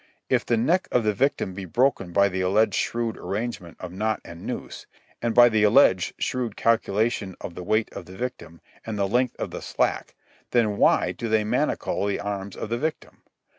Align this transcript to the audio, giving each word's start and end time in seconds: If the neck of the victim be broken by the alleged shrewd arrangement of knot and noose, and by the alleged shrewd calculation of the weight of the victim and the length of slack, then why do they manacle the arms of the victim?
If 0.29 0.47
the 0.47 0.57
neck 0.57 0.87
of 0.91 1.03
the 1.03 1.13
victim 1.13 1.53
be 1.53 1.65
broken 1.65 2.11
by 2.11 2.27
the 2.27 2.41
alleged 2.41 2.73
shrewd 2.73 3.17
arrangement 3.17 3.77
of 3.79 3.91
knot 3.91 4.19
and 4.25 4.41
noose, 4.41 4.87
and 5.21 5.35
by 5.35 5.47
the 5.47 5.61
alleged 5.61 6.15
shrewd 6.17 6.55
calculation 6.55 7.35
of 7.39 7.53
the 7.53 7.61
weight 7.61 7.93
of 7.93 8.07
the 8.07 8.17
victim 8.17 8.61
and 8.83 8.97
the 8.97 9.07
length 9.07 9.35
of 9.39 9.53
slack, 9.63 10.15
then 10.49 10.77
why 10.77 11.11
do 11.11 11.29
they 11.29 11.43
manacle 11.43 12.03
the 12.07 12.19
arms 12.19 12.55
of 12.57 12.69
the 12.69 12.79
victim? 12.79 13.21